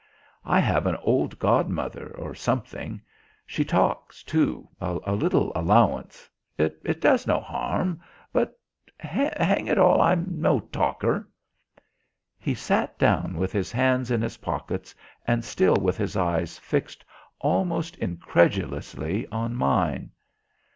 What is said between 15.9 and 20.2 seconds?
his eyes fixed almost incredulously on mine.